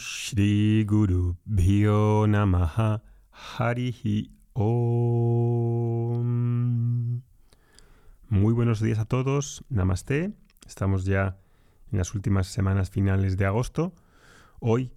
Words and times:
Shri 0.00 0.84
Guru 0.88 1.36
Bhyo 1.44 2.26
Namaha 2.26 3.02
Harihi 3.58 4.32
Om. 4.54 6.20
Muy 8.30 8.54
buenos 8.54 8.80
días 8.80 8.98
a 8.98 9.04
todos, 9.04 9.62
Namaste. 9.68 10.32
Estamos 10.66 11.04
ya 11.04 11.36
en 11.92 11.98
las 11.98 12.14
últimas 12.14 12.46
semanas 12.46 12.88
finales 12.88 13.36
de 13.36 13.44
agosto. 13.44 13.92
Hoy 14.58 14.94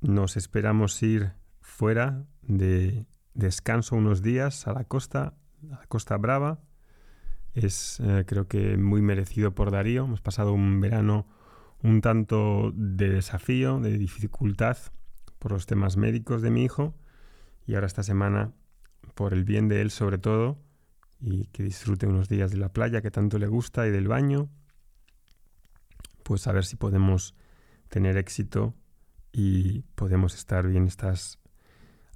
nos 0.00 0.36
esperamos 0.36 1.02
ir 1.02 1.32
fuera 1.60 2.24
de 2.42 3.06
descanso 3.34 3.96
unos 3.96 4.22
días 4.22 4.68
a 4.68 4.72
la 4.72 4.84
costa, 4.84 5.34
a 5.64 5.80
la 5.80 5.86
Costa 5.88 6.16
Brava. 6.16 6.60
Es 7.54 7.98
eh, 7.98 8.22
creo 8.24 8.46
que 8.46 8.76
muy 8.76 9.02
merecido 9.02 9.52
por 9.52 9.72
Darío. 9.72 10.04
Hemos 10.04 10.20
pasado 10.20 10.52
un 10.52 10.80
verano 10.80 11.26
un 11.84 12.00
tanto 12.00 12.72
de 12.74 13.10
desafío, 13.10 13.78
de 13.78 13.98
dificultad 13.98 14.78
por 15.38 15.52
los 15.52 15.66
temas 15.66 15.98
médicos 15.98 16.40
de 16.40 16.50
mi 16.50 16.64
hijo 16.64 16.94
y 17.66 17.74
ahora 17.74 17.86
esta 17.86 18.02
semana 18.02 18.52
por 19.14 19.34
el 19.34 19.44
bien 19.44 19.68
de 19.68 19.82
él 19.82 19.90
sobre 19.90 20.16
todo 20.16 20.58
y 21.20 21.46
que 21.48 21.62
disfrute 21.62 22.06
unos 22.06 22.28
días 22.30 22.50
de 22.50 22.56
la 22.56 22.70
playa 22.70 23.02
que 23.02 23.10
tanto 23.10 23.38
le 23.38 23.48
gusta 23.48 23.86
y 23.86 23.90
del 23.90 24.08
baño, 24.08 24.48
pues 26.22 26.46
a 26.46 26.52
ver 26.52 26.64
si 26.64 26.76
podemos 26.76 27.34
tener 27.88 28.16
éxito 28.16 28.74
y 29.30 29.82
podemos 29.94 30.34
estar 30.34 30.66
bien 30.66 30.86
estas, 30.86 31.38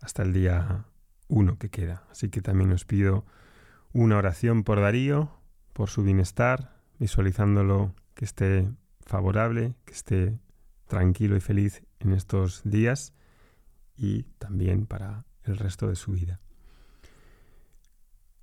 hasta 0.00 0.22
el 0.22 0.32
día 0.32 0.86
uno 1.28 1.58
que 1.58 1.68
queda. 1.68 2.04
Así 2.10 2.30
que 2.30 2.40
también 2.40 2.72
os 2.72 2.86
pido 2.86 3.26
una 3.92 4.16
oración 4.16 4.64
por 4.64 4.80
Darío, 4.80 5.30
por 5.74 5.90
su 5.90 6.02
bienestar, 6.02 6.80
visualizándolo 6.98 7.94
que 8.14 8.24
esté 8.24 8.68
favorable, 9.08 9.74
que 9.86 9.92
esté 9.94 10.38
tranquilo 10.86 11.36
y 11.36 11.40
feliz 11.40 11.82
en 11.98 12.12
estos 12.12 12.62
días 12.64 13.14
y 13.96 14.24
también 14.38 14.86
para 14.86 15.24
el 15.44 15.56
resto 15.56 15.88
de 15.88 15.96
su 15.96 16.12
vida. 16.12 16.38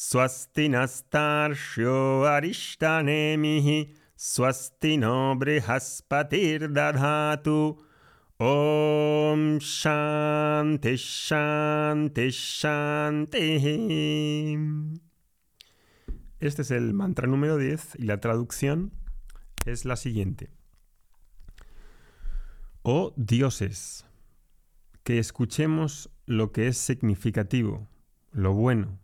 स्वस्ति 0.03 0.67
नस्तार्क्ष्यो 0.69 1.97
अरिष्टनेमिः 2.35 3.67
स्वस्ति 4.27 4.93
नो 4.97 5.17
बृहस्पतिर्दधातु 5.39 6.37
ॐ 8.43 9.41
शान्तिः 9.63 10.95
शान्तिः 10.99 12.29
शान्तिः 12.31 13.65
Este 16.39 16.61
es 16.61 16.71
el 16.71 16.93
mantra 16.93 17.27
número 17.27 17.57
10 17.57 17.95
y 17.97 18.03
la 18.03 18.19
traducción 18.19 18.91
es 19.65 19.85
la 19.85 19.95
siguiente. 19.95 20.49
Oh 22.83 23.13
dioses, 23.15 24.05
que 25.02 25.18
escuchemos 25.18 26.10
lo 26.26 26.52
que 26.52 26.68
es 26.68 26.76
significativo, 26.76 27.88
lo 28.32 28.52
bueno, 28.52 29.00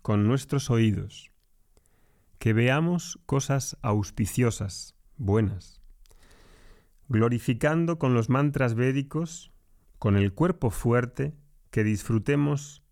con 0.00 0.26
nuestros 0.26 0.70
oídos, 0.70 1.32
que 2.38 2.52
veamos 2.52 3.18
cosas 3.26 3.76
auspiciosas, 3.82 4.94
buenas, 5.16 5.82
glorificando 7.08 7.98
con 7.98 8.14
los 8.14 8.28
mantras 8.28 8.74
védicos, 8.74 9.52
con 9.98 10.16
el 10.16 10.32
cuerpo 10.32 10.70
fuerte, 10.70 11.34
que 11.70 11.84
disfrutemos 11.84 12.82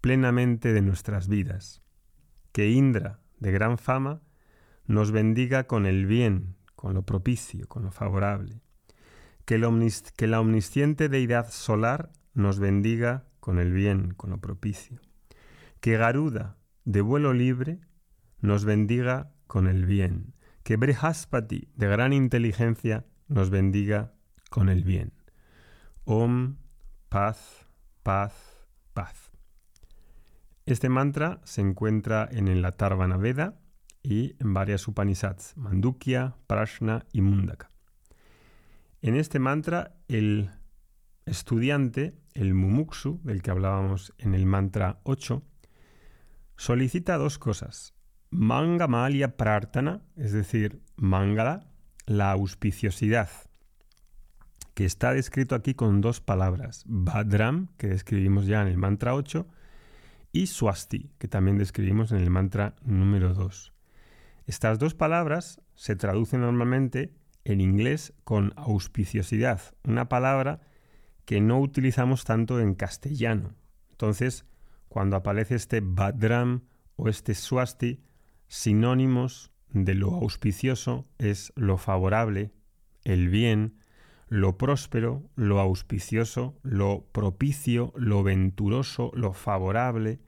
plenamente 0.00 0.72
de 0.72 0.82
nuestras 0.82 1.28
vidas, 1.28 1.82
que 2.52 2.70
Indra, 2.70 3.20
de 3.38 3.52
gran 3.52 3.78
fama, 3.78 4.22
nos 4.86 5.12
bendiga 5.12 5.66
con 5.66 5.86
el 5.86 6.06
bien, 6.06 6.56
con 6.74 6.94
lo 6.94 7.02
propicio, 7.02 7.68
con 7.68 7.84
lo 7.84 7.92
favorable 7.92 8.62
que, 9.44 9.58
la 9.58 10.40
omnisciente 10.40 11.08
deidad 11.08 11.50
solar 11.50 12.10
nos 12.34 12.58
bendiga 12.58 13.24
con 13.40 13.58
el 13.58 13.72
bien, 13.72 14.14
con 14.14 14.30
lo 14.30 14.38
propicio. 14.38 15.00
Que 15.80 15.96
Garuda, 15.96 16.56
de 16.84 17.00
vuelo 17.00 17.32
libre, 17.32 17.80
nos 18.40 18.64
bendiga 18.64 19.32
con 19.46 19.66
el 19.66 19.84
bien. 19.84 20.34
Que 20.62 20.76
Brihaspati, 20.76 21.68
de 21.74 21.88
gran 21.88 22.12
inteligencia, 22.12 23.04
nos 23.28 23.50
bendiga 23.50 24.14
con 24.50 24.68
el 24.68 24.84
bien. 24.84 25.12
Om, 26.04 26.56
paz, 27.08 27.66
paz, 28.02 28.34
paz. 28.92 29.30
Este 30.66 30.88
mantra 30.88 31.40
se 31.44 31.60
encuentra 31.60 32.28
en 32.30 32.46
el 32.46 32.64
Atharvana 32.64 33.16
Veda 33.16 33.58
y 34.02 34.36
en 34.38 34.54
varias 34.54 34.86
Upanishads, 34.86 35.56
Mandukya, 35.56 36.36
Prashna 36.46 37.04
y 37.12 37.20
Mundaka. 37.20 37.71
En 39.04 39.16
este 39.16 39.40
mantra, 39.40 39.96
el 40.06 40.50
estudiante, 41.26 42.14
el 42.34 42.54
mumuksu, 42.54 43.20
del 43.24 43.42
que 43.42 43.50
hablábamos 43.50 44.14
en 44.18 44.32
el 44.32 44.46
mantra 44.46 45.00
8, 45.02 45.42
solicita 46.56 47.16
dos 47.16 47.36
cosas. 47.36 47.94
Mangamalia 48.30 49.36
prartana, 49.36 50.02
es 50.14 50.30
decir, 50.30 50.80
mangala, 50.94 51.66
la 52.06 52.30
auspiciosidad, 52.30 53.28
que 54.74 54.84
está 54.84 55.12
descrito 55.12 55.56
aquí 55.56 55.74
con 55.74 56.00
dos 56.00 56.20
palabras. 56.20 56.84
Badram, 56.86 57.70
que 57.78 57.88
describimos 57.88 58.46
ya 58.46 58.62
en 58.62 58.68
el 58.68 58.78
mantra 58.78 59.16
8, 59.16 59.48
y 60.30 60.46
swasti, 60.46 61.10
que 61.18 61.26
también 61.26 61.58
describimos 61.58 62.12
en 62.12 62.18
el 62.18 62.30
mantra 62.30 62.76
número 62.84 63.34
2. 63.34 63.72
Estas 64.46 64.78
dos 64.78 64.94
palabras 64.94 65.60
se 65.74 65.96
traducen 65.96 66.42
normalmente 66.42 67.12
en 67.44 67.60
inglés 67.60 68.12
con 68.24 68.52
auspiciosidad, 68.56 69.60
una 69.84 70.08
palabra 70.08 70.60
que 71.24 71.40
no 71.40 71.60
utilizamos 71.60 72.24
tanto 72.24 72.60
en 72.60 72.74
castellano. 72.74 73.54
Entonces, 73.90 74.44
cuando 74.88 75.16
aparece 75.16 75.54
este 75.54 75.80
badram 75.82 76.62
o 76.96 77.08
este 77.08 77.34
swasti, 77.34 78.02
sinónimos 78.48 79.50
de 79.70 79.94
lo 79.94 80.14
auspicioso 80.14 81.06
es 81.18 81.52
lo 81.56 81.78
favorable, 81.78 82.52
el 83.04 83.28
bien, 83.28 83.78
lo 84.28 84.56
próspero, 84.56 85.28
lo 85.36 85.60
auspicioso, 85.60 86.58
lo 86.62 87.06
propicio, 87.12 87.92
lo 87.96 88.22
venturoso, 88.22 89.10
lo 89.14 89.32
favorable, 89.32 90.20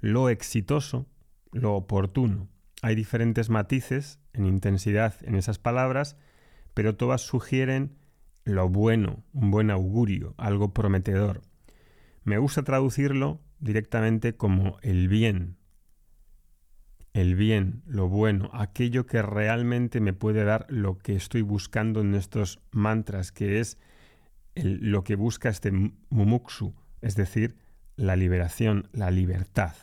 lo 0.00 0.28
exitoso, 0.28 1.06
lo 1.52 1.74
oportuno. 1.74 2.48
Hay 2.82 2.94
diferentes 2.94 3.50
matices 3.50 4.20
en 4.32 4.46
intensidad 4.46 5.14
en 5.22 5.36
esas 5.36 5.58
palabras 5.58 6.16
pero 6.74 6.96
todas 6.96 7.22
sugieren 7.22 7.96
lo 8.44 8.68
bueno, 8.68 9.24
un 9.32 9.50
buen 9.50 9.70
augurio, 9.70 10.34
algo 10.36 10.72
prometedor. 10.72 11.42
Me 12.24 12.38
gusta 12.38 12.62
traducirlo 12.62 13.40
directamente 13.58 14.36
como 14.36 14.78
el 14.82 15.08
bien, 15.08 15.56
el 17.12 17.34
bien, 17.34 17.82
lo 17.86 18.08
bueno, 18.08 18.50
aquello 18.52 19.06
que 19.06 19.22
realmente 19.22 20.00
me 20.00 20.12
puede 20.12 20.44
dar 20.44 20.66
lo 20.68 20.98
que 20.98 21.14
estoy 21.14 21.42
buscando 21.42 22.00
en 22.00 22.14
estos 22.14 22.60
mantras, 22.70 23.32
que 23.32 23.60
es 23.60 23.78
lo 24.54 25.04
que 25.04 25.14
busca 25.14 25.48
este 25.48 25.72
mumuksu, 26.10 26.74
es 27.00 27.14
decir, 27.14 27.56
la 27.96 28.16
liberación, 28.16 28.88
la 28.92 29.10
libertad. 29.10 29.74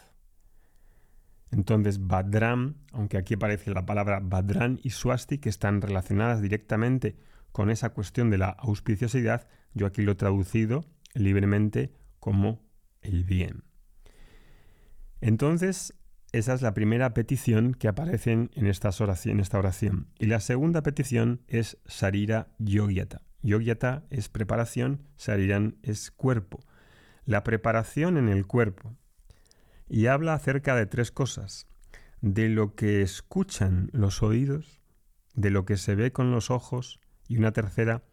Entonces, 1.52 2.06
Badram, 2.06 2.76
aunque 2.92 3.18
aquí 3.18 3.36
aparece 3.36 3.72
la 3.72 3.86
palabra 3.86 4.20
Badran 4.22 4.80
y 4.84 4.92
Swasti, 4.92 5.40
que 5.40 5.50
están 5.50 5.82
relacionadas 5.82 6.42
directamente 6.42 7.18
con 7.52 7.70
esa 7.70 7.90
cuestión 7.90 8.30
de 8.30 8.38
la 8.38 8.50
auspiciosidad, 8.50 9.48
yo 9.74 9.88
aquí 9.88 10.02
lo 10.02 10.12
he 10.12 10.16
traducido 10.16 10.86
libremente 11.14 11.94
como 12.20 12.62
el 13.02 13.24
bien. 13.24 13.64
Entonces, 15.22 15.94
esa 16.32 16.54
es 16.54 16.62
la 16.62 16.74
primera 16.74 17.14
petición 17.14 17.74
que 17.74 17.88
aparece 17.88 18.32
en, 18.32 18.52
en 18.54 18.68
esta 18.68 18.90
oración. 19.00 20.08
Y 20.20 20.28
la 20.28 20.40
segunda 20.40 20.84
petición 20.84 21.42
es 21.48 21.78
Sarira 21.86 22.50
Yogyata. 22.60 23.24
Yogyata 23.42 24.06
es 24.10 24.30
preparación, 24.30 25.08
Sariran 25.16 25.78
es 25.82 26.12
cuerpo. 26.12 26.60
La 27.26 27.44
preparación 27.44 28.18
en 28.18 28.30
el 28.30 28.46
cuerpo. 28.46 28.96
Y 29.90 30.06
habla 30.06 30.34
acerca 30.34 30.76
de 30.76 30.86
tres 30.86 31.12
cosas. 31.12 31.68
De 32.22 32.48
lo 32.50 32.76
que 32.76 33.02
escuchan 33.02 33.90
los 33.92 34.24
oídos, 34.24 34.82
de 35.34 35.50
lo 35.50 35.66
que 35.66 35.78
se 35.78 35.96
ve 35.96 36.12
con 36.12 36.32
los 36.32 36.52
ojos 36.52 37.00
y 37.28 37.38
una 37.38 37.52
tercera 37.52 38.04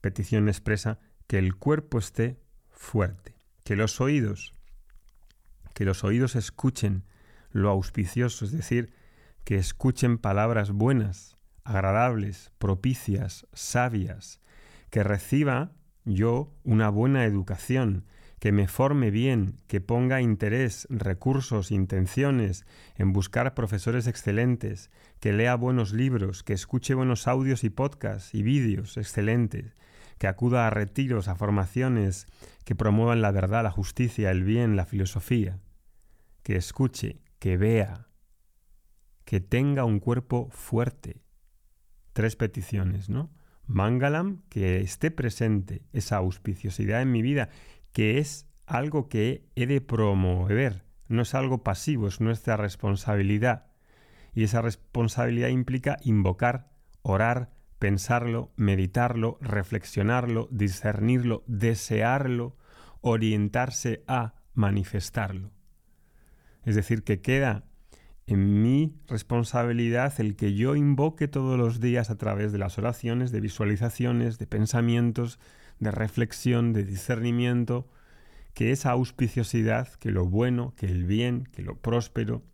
petición 0.00 0.48
expresa 0.48 0.98
que 1.26 1.38
el 1.38 1.56
cuerpo 1.56 1.98
esté 1.98 2.40
fuerte, 2.70 3.34
que 3.64 3.76
los 3.76 4.00
oídos, 4.00 4.54
que 5.74 5.84
los 5.84 6.04
oídos 6.04 6.36
escuchen 6.36 7.04
lo 7.50 7.70
auspicioso, 7.70 8.44
es 8.44 8.52
decir, 8.52 8.94
que 9.44 9.56
escuchen 9.56 10.18
palabras 10.18 10.70
buenas, 10.70 11.36
agradables, 11.64 12.52
propicias, 12.58 13.46
sabias, 13.52 14.40
que 14.90 15.02
reciba 15.02 15.72
yo 16.04 16.52
una 16.64 16.88
buena 16.88 17.24
educación, 17.24 18.06
que 18.40 18.52
me 18.52 18.66
forme 18.68 19.10
bien, 19.10 19.60
que 19.66 19.82
ponga 19.82 20.22
interés, 20.22 20.86
recursos, 20.90 21.70
intenciones 21.70 22.64
en 22.96 23.12
buscar 23.12 23.54
profesores 23.54 24.06
excelentes, 24.06 24.90
que 25.20 25.34
lea 25.34 25.54
buenos 25.56 25.92
libros, 25.92 26.42
que 26.42 26.54
escuche 26.54 26.94
buenos 26.94 27.28
audios 27.28 27.64
y 27.64 27.70
podcasts 27.70 28.34
y 28.34 28.42
vídeos 28.42 28.96
excelentes, 28.96 29.76
que 30.16 30.26
acuda 30.26 30.66
a 30.66 30.70
retiros, 30.70 31.28
a 31.28 31.34
formaciones 31.34 32.26
que 32.64 32.74
promuevan 32.74 33.20
la 33.20 33.30
verdad, 33.30 33.62
la 33.62 33.70
justicia, 33.70 34.30
el 34.30 34.42
bien, 34.42 34.74
la 34.74 34.86
filosofía, 34.86 35.60
que 36.42 36.56
escuche, 36.56 37.20
que 37.38 37.58
vea, 37.58 38.08
que 39.26 39.40
tenga 39.40 39.84
un 39.84 40.00
cuerpo 40.00 40.48
fuerte. 40.50 41.20
Tres 42.14 42.36
peticiones, 42.36 43.10
¿no? 43.10 43.30
Mangalam, 43.66 44.42
que 44.48 44.80
esté 44.80 45.10
presente 45.10 45.82
esa 45.92 46.16
auspiciosidad 46.16 47.02
en 47.02 47.12
mi 47.12 47.22
vida, 47.22 47.50
que 47.92 48.18
es 48.18 48.46
algo 48.66 49.08
que 49.08 49.48
he 49.56 49.66
de 49.66 49.80
promover, 49.80 50.84
no 51.08 51.22
es 51.22 51.34
algo 51.34 51.62
pasivo, 51.62 52.06
es 52.08 52.20
nuestra 52.20 52.56
responsabilidad. 52.56 53.66
Y 54.32 54.44
esa 54.44 54.62
responsabilidad 54.62 55.48
implica 55.48 55.98
invocar, 56.04 56.70
orar, 57.02 57.50
pensarlo, 57.80 58.52
meditarlo, 58.56 59.38
reflexionarlo, 59.40 60.48
discernirlo, 60.52 61.42
desearlo, 61.46 62.56
orientarse 63.00 64.04
a 64.06 64.34
manifestarlo. 64.54 65.50
Es 66.64 66.76
decir, 66.76 67.02
que 67.02 67.20
queda 67.20 67.64
en 68.26 68.62
mi 68.62 68.94
responsabilidad 69.08 70.20
el 70.20 70.36
que 70.36 70.54
yo 70.54 70.76
invoque 70.76 71.26
todos 71.26 71.58
los 71.58 71.80
días 71.80 72.10
a 72.10 72.18
través 72.18 72.52
de 72.52 72.58
las 72.58 72.78
oraciones, 72.78 73.32
de 73.32 73.40
visualizaciones, 73.40 74.38
de 74.38 74.46
pensamientos, 74.46 75.40
de 75.80 75.90
reflexión, 75.90 76.72
de 76.72 76.84
discernimiento, 76.84 77.90
que 78.54 78.70
esa 78.70 78.90
auspiciosidad, 78.90 79.88
que 79.94 80.10
lo 80.10 80.26
bueno, 80.26 80.74
que 80.76 80.86
el 80.86 81.04
bien, 81.04 81.44
que 81.52 81.62
lo 81.62 81.80
próspero, 81.80 82.44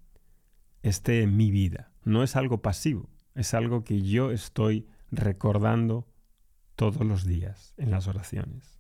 esté 0.83 1.23
en 1.23 1.37
mi 1.37 1.51
vida. 1.51 1.93
No 2.05 2.23
es 2.23 2.37
algo 2.37 2.63
pasivo, 2.63 3.11
es 3.35 3.55
algo 3.55 3.85
que 3.85 4.03
yo 4.03 4.31
estoy 4.31 4.87
recordando 5.11 6.07
todos 6.77 7.05
los 7.05 7.25
días 7.25 7.75
en 7.77 7.91
las 7.91 8.07
oraciones. 8.07 8.79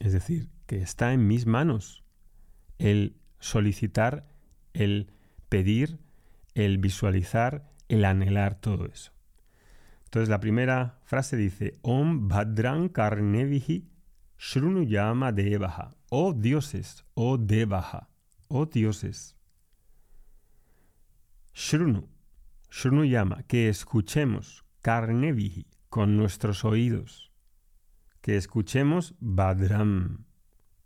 Es 0.00 0.12
decir, 0.12 0.50
que 0.66 0.82
está 0.82 1.12
en 1.12 1.26
mis 1.26 1.46
manos 1.46 2.04
el 2.78 3.16
solicitar, 3.38 4.28
el 4.74 5.12
pedir, 5.48 5.98
el 6.54 6.78
visualizar, 6.78 7.70
el 7.88 8.04
anhelar 8.04 8.60
todo 8.60 8.86
eso. 8.86 9.13
Entonces 10.14 10.28
la 10.28 10.38
primera 10.38 11.00
frase 11.02 11.36
dice, 11.36 11.76
Om 11.82 12.28
Bhadran 12.28 12.88
Karnevihi 12.88 13.90
Shrunuyama 14.38 15.32
Devaha. 15.32 15.96
Oh 16.08 16.32
dioses, 16.32 17.04
oh 17.14 17.36
Devaha, 17.36 18.10
oh 18.46 18.64
dioses. 18.66 19.36
Shrunu, 21.52 22.08
Shrunuyama, 22.70 23.42
que 23.48 23.68
escuchemos 23.68 24.64
Karnevihi 24.82 25.66
con 25.88 26.16
nuestros 26.16 26.64
oídos. 26.64 27.32
Que 28.20 28.36
escuchemos 28.36 29.16
Badram, 29.18 30.26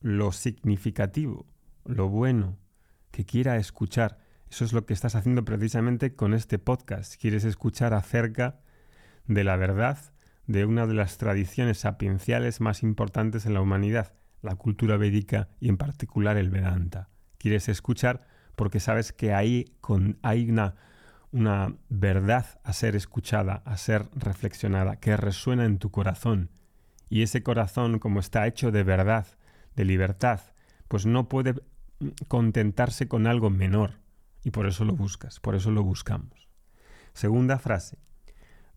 lo 0.01 0.33
significativo, 0.33 1.45
lo 1.85 2.09
bueno, 2.09 2.57
que 3.11 3.27
quiera 3.27 3.59
escuchar. 3.59 4.21
Eso 4.49 4.65
es 4.65 4.73
lo 4.73 4.87
que 4.87 4.95
estás 4.95 5.15
haciendo 5.17 5.45
precisamente 5.45 6.17
con 6.17 6.33
este 6.33 6.59
podcast. 6.59 7.21
Quieres 7.21 7.45
escuchar 7.45 7.93
acerca 7.93 8.63
de 9.29 9.45
la 9.45 9.57
verdad 9.57 9.99
de 10.49 10.65
una 10.65 10.87
de 10.87 10.95
las 10.95 11.19
tradiciones 11.19 11.79
sapienciales 11.79 12.61
más 12.61 12.83
importantes 12.83 13.45
en 13.45 13.55
la 13.55 13.61
humanidad, 13.61 14.15
la 14.41 14.57
cultura 14.57 14.97
védica 14.97 15.51
y 15.61 15.69
en 15.69 15.77
particular 15.77 16.39
el 16.39 16.51
Vedanta. 16.51 17.11
Quieres 17.37 17.69
escuchar 17.69 18.27
porque 18.57 18.81
sabes 18.81 19.13
que 19.13 19.35
ahí 19.35 19.77
con, 19.83 20.19
hay 20.23 20.51
una, 20.51 20.75
una 21.31 21.77
verdad 21.91 22.47
a 22.65 22.73
ser 22.73 22.97
escuchada, 22.97 23.63
a 23.67 23.77
ser 23.77 24.07
reflexionada, 24.15 24.97
que 24.97 25.17
resuena 25.19 25.67
en 25.67 25.79
tu 25.79 25.91
corazón. 25.91 26.51
Y 27.11 27.23
ese 27.23 27.43
corazón, 27.43 27.99
como 27.99 28.19
está 28.19 28.47
hecho 28.47 28.73
de 28.73 28.83
verdad, 28.83 29.27
de 29.77 29.85
libertad, 29.85 30.41
pues 30.89 31.05
no 31.05 31.29
puede 31.29 31.55
contentarse 32.27 33.07
con 33.07 33.27
algo 33.27 33.51
menor. 33.51 34.01
Y 34.45 34.51
por 34.51 34.67
eso 34.67 34.87
lo 34.87 34.95
buscas, 34.97 35.41
por 35.41 35.55
eso 35.55 35.71
lo 35.71 35.83
buscamos. 35.83 36.49
Segunda 37.13 37.59
frase. 37.59 37.99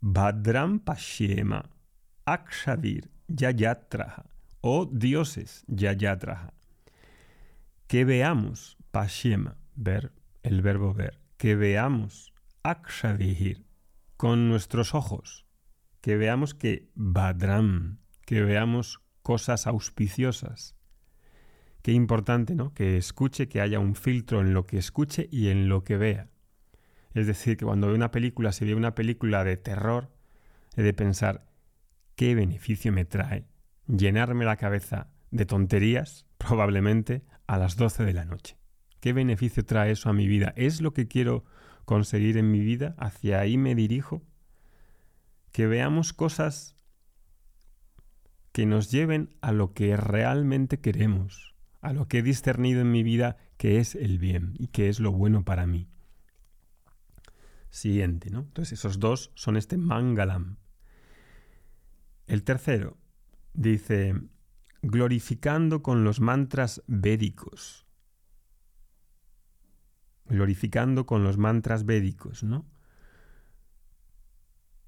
Badram 0.02 0.80
Pashyema 0.80 1.70
Akshavir 2.26 3.10
Yayatraha. 3.28 4.26
Oh 4.62 4.86
dioses 4.86 5.64
Yayatraha. 5.68 6.54
Que 7.88 8.04
veamos, 8.06 8.78
Pashyema, 8.92 9.58
ver, 9.76 10.12
el 10.44 10.62
verbo 10.62 10.94
ver, 10.94 11.20
que 11.38 11.56
veamos 11.56 12.34
Akshavir 12.64 13.66
con 14.18 14.50
nuestros 14.50 14.96
ojos, 14.96 15.46
que 16.02 16.18
veamos 16.18 16.54
que 16.56 16.90
Badram, 16.96 18.00
que 18.26 18.42
veamos 18.42 19.02
cosas 19.22 19.68
auspiciosas, 19.68 20.76
Qué 21.82 21.94
importante, 21.94 22.56
¿no? 22.56 22.74
Que 22.74 22.98
escuche, 22.98 23.48
que 23.48 23.60
haya 23.60 23.80
un 23.80 23.96
filtro 23.96 24.42
en 24.42 24.54
lo 24.54 24.66
que 24.66 24.78
escuche 24.78 25.28
y 25.32 25.50
en 25.50 25.68
lo 25.68 25.84
que 25.84 25.98
vea. 25.98 26.30
Es 27.14 27.28
decir, 27.28 27.58
que 27.58 27.66
cuando 27.66 27.88
ve 27.88 27.94
una 27.94 28.12
película, 28.12 28.52
si 28.52 28.66
ve 28.66 28.76
una 28.76 28.96
película 28.96 29.44
de 29.44 29.58
terror, 29.58 30.12
he 30.76 30.82
de 30.82 30.94
pensar, 30.94 31.46
¿qué 32.16 32.36
beneficio 32.36 32.92
me 32.92 33.06
trae 33.06 33.46
llenarme 33.88 34.46
la 34.46 34.56
cabeza 34.56 35.08
de 35.32 35.46
tonterías, 35.46 36.26
probablemente, 36.38 37.24
a 37.48 37.58
las 37.58 37.76
12 37.76 38.06
de 38.06 38.14
la 38.14 38.26
noche? 38.26 38.58
¿Qué 39.00 39.14
beneficio 39.14 39.66
trae 39.66 39.92
eso 39.92 40.10
a 40.10 40.14
mi 40.14 40.28
vida? 40.28 40.54
¿Es 40.56 40.80
lo 40.80 40.94
que 40.94 41.08
quiero 41.08 41.44
conseguir 41.86 42.38
en 42.38 42.52
mi 42.52 42.60
vida? 42.60 42.96
¿Hacia 42.98 43.40
ahí 43.40 43.58
me 43.58 43.76
dirijo? 43.76 44.22
Que 45.52 45.68
veamos 45.68 46.14
cosas 46.14 46.76
que 48.52 48.66
nos 48.66 48.92
lleven 48.92 49.36
a 49.42 49.52
lo 49.52 49.74
que 49.74 49.98
realmente 49.98 50.80
queremos, 50.80 51.56
a 51.82 51.94
lo 51.94 52.08
que 52.08 52.20
he 52.20 52.24
discernido 52.24 52.82
en 52.82 52.92
mi 52.92 53.04
vida 53.04 53.38
que 53.58 53.80
es 53.80 53.96
el 53.96 54.20
bien 54.20 54.54
y 54.58 54.68
que 54.68 54.90
es 54.90 55.00
lo 55.00 55.12
bueno 55.12 55.44
para 55.44 55.66
mí. 55.66 55.91
Siguiente, 57.72 58.30
¿no? 58.30 58.42
Entonces 58.42 58.78
esos 58.78 59.00
dos 59.00 59.32
son 59.34 59.58
este 59.58 59.78
mangalam. 59.78 60.58
El 62.28 62.44
tercero 62.44 62.98
dice, 63.54 64.14
glorificando 64.82 65.82
con 65.82 66.04
los 66.04 66.20
mantras 66.20 66.84
védicos. 66.88 67.88
Glorificando 70.26 71.06
con 71.06 71.24
los 71.24 71.38
mantras 71.38 71.86
védicos, 71.86 72.44
¿no? 72.44 72.70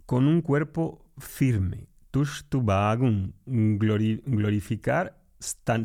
Con 0.05 0.27
un 0.27 0.41
cuerpo 0.41 1.09
firme. 1.17 1.87
Tushtubagun, 2.11 3.33
glorificar 3.45 5.23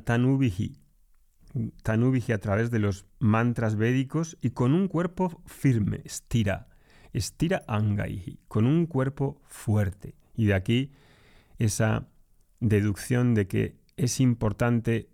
tanubihi, 0.04 0.78
Tanubiji 1.82 2.32
a 2.32 2.38
través 2.38 2.70
de 2.70 2.78
los 2.78 3.06
mantras 3.18 3.76
védicos 3.76 4.36
y 4.40 4.50
con 4.50 4.74
un 4.74 4.88
cuerpo 4.88 5.42
firme, 5.46 6.02
estira, 6.04 6.67
estira 7.18 7.62
Angaihi, 7.66 8.40
con 8.48 8.66
un 8.66 8.86
cuerpo 8.86 9.40
fuerte. 9.46 10.14
Y 10.34 10.46
de 10.46 10.54
aquí 10.54 10.92
esa 11.58 12.08
deducción 12.60 13.34
de 13.34 13.46
que 13.46 13.76
es 13.96 14.20
importante 14.20 15.10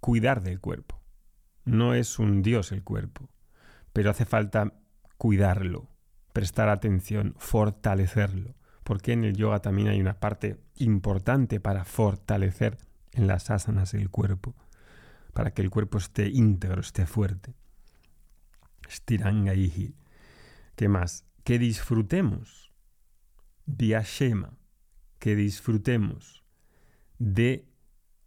cuidar 0.00 0.42
del 0.42 0.60
cuerpo. 0.60 1.00
No 1.64 1.94
es 1.94 2.18
un 2.18 2.42
dios 2.42 2.72
el 2.72 2.82
cuerpo, 2.82 3.28
pero 3.92 4.10
hace 4.10 4.24
falta 4.24 4.72
cuidarlo, 5.16 5.88
prestar 6.32 6.68
atención, 6.68 7.34
fortalecerlo, 7.38 8.56
porque 8.82 9.12
en 9.12 9.24
el 9.24 9.36
yoga 9.36 9.60
también 9.60 9.88
hay 9.88 10.00
una 10.00 10.18
parte 10.18 10.58
importante 10.76 11.60
para 11.60 11.84
fortalecer 11.84 12.78
en 13.12 13.26
las 13.26 13.50
asanas 13.50 13.94
el 13.94 14.10
cuerpo 14.10 14.56
para 15.32 15.52
que 15.52 15.62
el 15.62 15.70
cuerpo 15.70 15.98
esté 15.98 16.28
íntegro, 16.28 16.80
esté 16.80 17.06
fuerte. 17.06 17.54
Shtirangaihi. 18.88 19.94
¿Qué 20.76 20.88
más? 20.88 21.24
Que 21.44 21.58
disfrutemos. 21.58 22.72
Vyashema. 23.66 24.58
Que 25.18 25.36
disfrutemos 25.36 26.44
de 27.18 27.68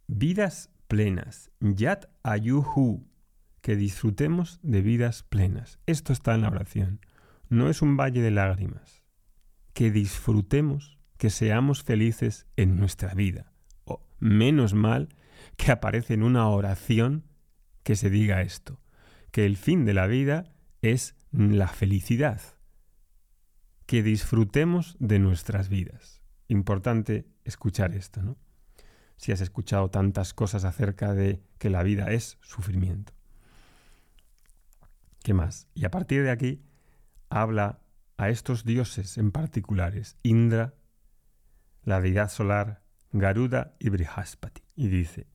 vidas 0.06 0.70
plenas. 0.88 1.50
Yat 1.60 2.06
ayuhu. 2.22 3.06
Que 3.60 3.76
disfrutemos 3.76 4.60
de 4.62 4.82
vidas 4.82 5.22
plenas. 5.22 5.78
Esto 5.86 6.12
está 6.12 6.34
en 6.34 6.42
la 6.42 6.48
oración. 6.48 7.00
No 7.48 7.68
es 7.68 7.82
un 7.82 7.96
valle 7.96 8.22
de 8.22 8.30
lágrimas. 8.30 9.02
Que 9.72 9.90
disfrutemos, 9.90 10.98
que 11.18 11.30
seamos 11.30 11.82
felices 11.82 12.46
en 12.56 12.76
nuestra 12.76 13.14
vida. 13.14 13.52
O 13.84 14.06
menos 14.18 14.74
mal 14.74 15.08
que 15.56 15.72
aparece 15.72 16.14
en 16.14 16.22
una 16.22 16.48
oración 16.48 17.24
que 17.82 17.96
se 17.96 18.10
diga 18.10 18.42
esto, 18.42 18.80
que 19.30 19.46
el 19.46 19.56
fin 19.56 19.84
de 19.84 19.94
la 19.94 20.06
vida 20.06 20.52
es 20.82 21.14
la 21.30 21.68
felicidad, 21.68 22.40
que 23.86 24.02
disfrutemos 24.02 24.96
de 24.98 25.18
nuestras 25.18 25.68
vidas. 25.68 26.20
Importante 26.48 27.26
escuchar 27.44 27.94
esto, 27.94 28.22
¿no? 28.22 28.36
Si 29.16 29.32
has 29.32 29.40
escuchado 29.40 29.88
tantas 29.90 30.34
cosas 30.34 30.64
acerca 30.64 31.14
de 31.14 31.42
que 31.58 31.70
la 31.70 31.82
vida 31.82 32.10
es 32.10 32.38
sufrimiento. 32.42 33.14
¿Qué 35.22 35.32
más? 35.32 35.68
Y 35.74 35.84
a 35.84 35.90
partir 35.90 36.22
de 36.22 36.30
aquí 36.30 36.62
habla 37.30 37.80
a 38.18 38.28
estos 38.28 38.64
dioses 38.64 39.18
en 39.18 39.30
particulares, 39.32 40.16
Indra, 40.22 40.74
la 41.82 42.00
deidad 42.00 42.30
solar, 42.30 42.82
Garuda 43.12 43.76
y 43.78 43.88
Brihaspati, 43.88 44.62
y 44.74 44.88
dice, 44.88 45.28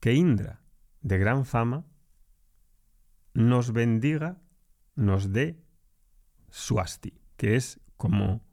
que 0.00 0.14
Indra, 0.14 0.62
de 1.00 1.18
gran 1.18 1.44
fama, 1.44 1.84
nos 3.34 3.72
bendiga, 3.72 4.40
nos 4.94 5.32
dé 5.32 5.62
Swasti, 6.50 7.21
que 7.42 7.56
es 7.56 7.80
como 7.96 8.46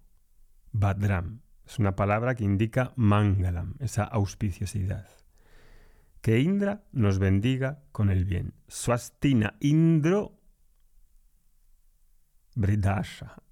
Badram. 0.72 1.44
Es 1.64 1.78
una 1.78 1.96
palabra 1.96 2.34
que 2.34 2.44
indica 2.44 2.92
Mangalam, 2.96 3.76
esa 3.78 4.04
auspiciosidad. 4.04 5.08
Que 6.22 6.40
Indra 6.40 6.84
nos 6.92 7.20
bendiga 7.20 7.84
con 7.92 8.10
el 8.10 8.26
bien. 8.26 8.56
Swastina 8.68 9.58
Indro 9.60 10.40
Bridasha. 12.56 13.44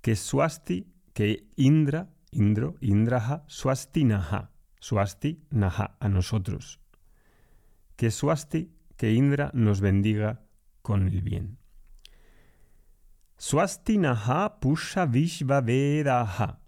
Que 0.00 0.14
Swasti, 0.14 0.94
que 1.12 1.48
Indra, 1.56 2.08
Indro, 2.30 2.76
Indraha, 2.80 3.42
Swastinaha 3.48 4.52
Swasti 4.78 5.44
Naha, 5.50 5.96
a 5.98 6.08
nosotros. 6.08 6.78
Que 7.96 8.12
Swasti, 8.12 8.72
que 8.96 9.12
Indra 9.12 9.50
nos 9.54 9.80
bendiga 9.80 10.46
con 10.82 11.08
el 11.08 11.20
bien. 11.22 11.59
Swasti 13.40 13.96
Naha 13.96 14.60
Pusha 14.60 15.06
Vishva 15.06 15.62
Vedaha. 15.62 16.60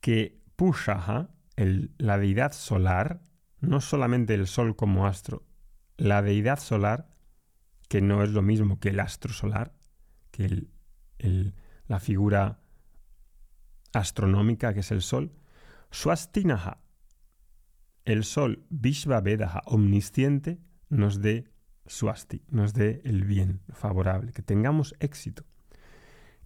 Que 0.00 0.42
Pushaha, 0.56 1.30
la 1.98 2.18
deidad 2.18 2.50
solar, 2.50 3.22
no 3.60 3.80
solamente 3.80 4.34
el 4.34 4.48
sol 4.48 4.74
como 4.74 5.06
astro, 5.06 5.46
la 5.96 6.20
deidad 6.20 6.58
solar, 6.58 7.14
que 7.88 8.00
no 8.00 8.24
es 8.24 8.30
lo 8.30 8.42
mismo 8.42 8.80
que 8.80 8.88
el 8.88 8.98
astro 8.98 9.32
solar, 9.32 9.72
que 10.32 10.46
el, 11.18 11.54
la 11.86 12.00
figura 12.00 12.58
astronómica 13.92 14.74
que 14.74 14.80
es 14.80 14.90
el 14.90 15.00
sol, 15.00 15.30
Swastinaha, 15.92 16.82
el 18.04 18.24
sol 18.24 18.66
Vishva 18.68 19.20
Vedaha 19.20 19.62
omnisciente 19.66 20.58
nos 20.88 21.20
dé 21.20 21.52
Swasti, 21.86 22.42
nos 22.48 22.74
dé 22.74 23.00
el 23.04 23.22
bien 23.22 23.60
favorable, 23.68 24.32
que 24.32 24.42
tengamos 24.42 24.96
éxito. 24.98 25.47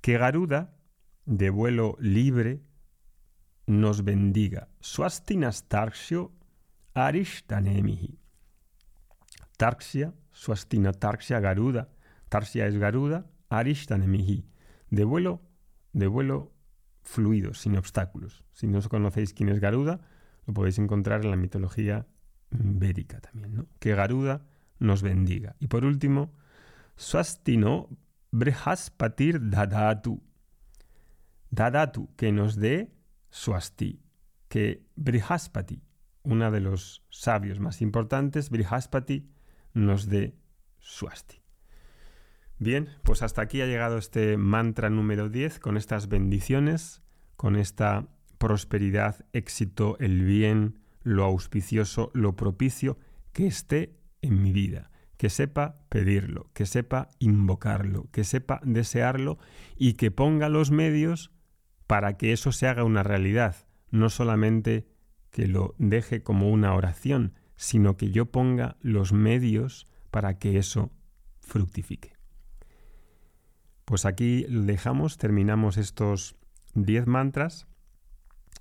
Que 0.03 0.19
Garuda, 0.19 0.75
de 1.27 1.49
vuelo 1.51 1.97
libre, 2.01 2.61
nos 3.67 4.03
bendiga. 4.03 4.69
Swastinas 4.81 5.69
Tarksio 5.69 6.33
Arishtanemihi. 6.93 8.19
Tarxia, 9.57 10.13
Swastina 10.33 10.93
Tarxia 10.93 11.39
Garuda. 11.39 11.89
Tarsia 12.29 12.67
es 12.67 12.77
Garuda, 12.77 13.31
Arishtanemihi. 13.49 14.45
De 14.91 15.05
vuelo, 15.05 15.41
de 15.93 16.09
vuelo 16.09 16.53
fluido, 17.03 17.55
sin 17.55 17.77
obstáculos. 17.77 18.43
Si 18.53 18.67
no 18.67 18.79
os 18.79 18.89
conocéis 18.89 19.33
quién 19.33 19.51
es 19.51 19.61
Garuda, 19.61 20.01
lo 20.47 20.53
podéis 20.53 20.81
encontrar 20.81 21.25
en 21.25 21.31
la 21.31 21.37
mitología 21.37 22.09
védica 22.51 23.21
también. 23.21 23.69
Que 23.79 23.95
Garuda 23.95 24.45
nos 24.81 25.03
bendiga. 25.03 25.55
Y 25.61 25.69
por 25.69 25.85
último, 25.85 26.33
Swastino 26.97 27.89
Brehaspatir 28.33 29.51
Dadatu. 29.51 30.23
Dadatu, 31.51 32.09
que 32.17 32.33
nos 32.33 32.57
dé 32.57 32.91
Swasti. 33.31 34.01
Que 34.49 34.87
Brihaspati, 34.97 35.83
una 36.23 36.51
de 36.51 36.61
los 36.61 37.05
sabios 37.11 37.61
más 37.61 37.83
importantes, 37.83 38.51
Brihaspati, 38.51 39.31
nos 39.75 40.09
dé 40.09 40.35
Swasti. 40.79 41.43
Bien, 42.59 42.89
pues 43.03 43.23
hasta 43.23 43.43
aquí 43.43 43.61
ha 43.61 43.67
llegado 43.67 43.99
este 43.99 44.37
mantra 44.37 44.89
número 44.89 45.29
10 45.29 45.59
con 45.59 45.77
estas 45.77 46.09
bendiciones, 46.09 47.03
con 47.37 47.57
esta 47.57 48.09
prosperidad, 48.39 49.27
éxito, 49.33 49.97
el 49.99 50.23
bien, 50.23 50.79
lo 51.03 51.25
auspicioso, 51.25 52.11
lo 52.15 52.37
propicio, 52.37 52.99
que 53.33 53.47
esté 53.47 53.99
en 54.21 54.43
mi 54.43 54.53
vida, 54.53 54.92
que 55.23 55.31
sepa 55.31 55.77
pedirlo, 55.89 56.51
que 56.53 56.67
sepa 56.67 57.09
invocarlo, 57.21 58.11
que 58.11 58.25
sepa 58.25 58.61
desearlo 58.65 59.39
y 59.77 59.93
que 59.93 60.11
ponga 60.11 60.49
los 60.49 60.73
medios 60.73 61.31
para 61.87 62.17
que 62.17 62.33
eso 62.33 62.51
se 62.51 62.67
haga 62.67 62.83
una 62.83 63.05
realidad, 63.05 63.69
no 63.93 64.11
solamente 64.11 64.89
que 65.31 65.47
lo 65.47 65.77
deje 65.79 66.25
como 66.25 66.51
una 66.51 66.75
oración, 66.75 67.35
sino 67.55 67.97
que 67.97 68.11
yo 68.11 68.33
ponga 68.33 68.79
los 68.81 69.13
medios 69.13 69.87
para 70.11 70.41
que 70.41 70.59
eso 70.59 70.91
fructifique. 71.41 72.15
Pues 73.85 74.07
aquí 74.07 74.45
lo 74.49 74.63
dejamos, 74.63 75.19
terminamos 75.19 75.77
estos 75.77 76.35
10 76.75 77.07
mantras 77.07 77.69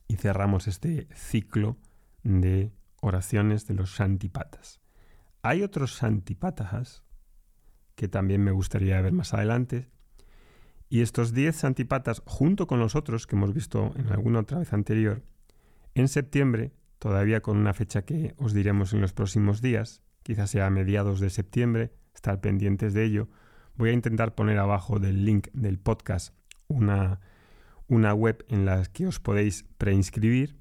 y 0.08 0.18
cerramos 0.18 0.68
este 0.68 1.08
ciclo 1.16 1.80
de 2.22 2.72
oraciones 3.02 3.66
de 3.66 3.74
los 3.74 3.98
Shantipatas. 3.98 4.80
Hay 5.44 5.64
otros 5.64 6.00
Shantipatas 6.00 7.04
que 7.96 8.08
también 8.08 8.44
me 8.44 8.52
gustaría 8.52 9.02
ver 9.02 9.14
más 9.14 9.34
adelante. 9.34 9.90
Y 10.90 11.02
estos 11.02 11.34
10 11.34 11.56
Santipatas, 11.56 12.22
junto 12.26 12.68
con 12.68 12.80
los 12.80 12.96
otros 12.96 13.28
que 13.28 13.36
hemos 13.36 13.54
visto 13.54 13.94
en 13.96 14.12
alguna 14.12 14.40
otra 14.40 14.60
vez 14.60 14.74
anterior, 14.74 15.24
en 15.96 16.08
septiembre, 16.08 16.74
todavía 17.00 17.42
con 17.42 17.58
una 17.58 17.74
fecha 17.74 18.04
que 18.04 18.34
os 18.38 18.54
diremos 18.54 18.94
en 18.94 19.02
los 19.02 19.14
próximos 19.14 19.62
días, 19.62 20.02
quizás 20.24 20.50
sea 20.50 20.68
a 20.68 20.70
mediados 20.70 21.20
de 21.20 21.30
septiembre, 21.30 21.94
estar 22.14 22.42
pendientes 22.42 22.94
de 22.94 23.06
ello, 23.06 23.30
voy 23.76 23.90
a 23.90 23.94
intentar 23.94 24.36
poner 24.36 24.58
abajo 24.58 25.00
del 25.00 25.26
link 25.26 25.48
del 25.54 25.80
podcast 25.80 26.36
una 26.68 27.20
una 27.92 28.14
web 28.14 28.46
en 28.48 28.66
la 28.66 28.86
que 28.86 29.06
os 29.06 29.20
podéis 29.20 29.66
preinscribir. 29.78 30.56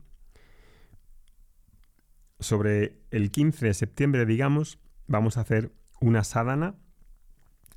Sobre 2.41 2.99
el 3.11 3.31
15 3.31 3.67
de 3.67 3.75
septiembre, 3.75 4.27
digamos, 4.27 4.79
vamos 5.07 5.37
a 5.37 5.43
hacer 5.43 5.73
una 6.01 6.25
sadhana 6.25 6.75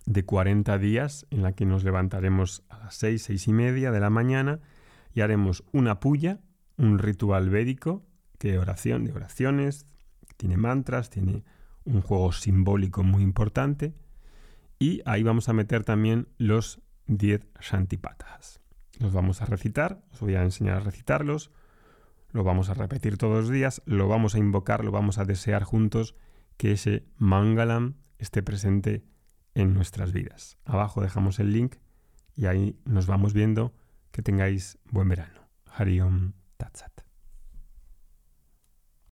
de 0.06 0.26
40 0.26 0.78
días 0.78 1.26
en 1.30 1.44
la 1.44 1.54
que 1.54 1.66
nos 1.66 1.84
levantaremos 1.84 2.64
a 2.70 2.80
las 2.80 2.96
6, 2.96 3.24
6 3.24 3.48
y 3.48 3.54
media 3.54 3.92
de 3.92 4.00
la 4.00 4.10
mañana 4.10 4.60
y 5.14 5.22
haremos 5.22 5.64
una 5.72 6.00
puya, 6.00 6.42
un 6.78 7.00
ritual 7.00 7.50
védico, 7.50 8.06
que 8.38 8.58
oración, 8.58 9.06
de 9.06 9.14
oraciones, 9.14 9.86
tiene 10.38 10.58
mantras, 10.58 11.10
tiene 11.10 11.44
un 11.86 12.02
juego 12.02 12.32
simbólico 12.32 13.04
muy 13.04 13.24
importante 13.24 13.94
y 14.80 15.02
ahí 15.06 15.24
vamos 15.24 15.50
a 15.50 15.54
meter 15.54 15.84
también 15.84 16.28
los 16.38 16.82
10 17.08 17.48
shantipatas. 17.60 18.60
Los 19.00 19.14
vamos 19.14 19.42
a 19.42 19.46
recitar, 19.46 20.04
os 20.12 20.20
voy 20.20 20.36
a 20.36 20.44
enseñar 20.44 20.78
a 20.78 20.82
recitarlos, 20.82 21.52
lo 22.34 22.44
vamos 22.44 22.70
a 22.70 22.74
repetir 22.74 23.18
todos 23.18 23.46
los 23.46 23.50
días, 23.50 23.82
lo 23.86 24.08
vamos 24.08 24.36
a 24.36 24.40
invocar, 24.40 24.84
lo 24.84 24.92
vamos 24.92 25.20
a 25.20 25.26
desear 25.26 25.64
juntos 25.64 26.16
que 26.58 26.74
ese 26.74 27.06
Mangalam 27.18 27.96
esté 28.18 28.44
presente 28.44 29.06
en 29.54 29.74
nuestras 29.74 30.12
vidas. 30.12 30.58
Abajo 30.66 31.02
dejamos 31.02 31.40
el 31.40 31.54
link 31.54 31.76
y 32.36 32.48
ahí 32.48 32.80
nos 32.86 33.08
vamos 33.08 33.34
viendo. 33.34 33.74
Que 34.12 34.22
tengáis 34.22 34.78
buen 34.92 35.10
verano. 35.10 35.48
Hariom 35.66 36.34
Tatsat. 36.58 37.03